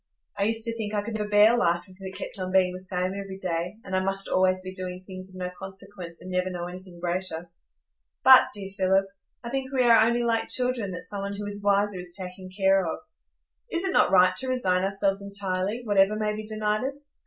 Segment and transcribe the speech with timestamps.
[0.35, 2.79] I used to think I could never bear life if it kept on being the
[2.81, 6.49] same every day, and I must always be doing things of no consequence, and never
[6.49, 7.51] know anything greater.
[8.23, 9.05] But, dear Philip,
[9.43, 12.49] I think we are only like children that some one who is wiser is taking
[12.49, 12.97] care of.
[13.71, 17.17] Is it not right to resign ourselves entirely, whatever may be denied us?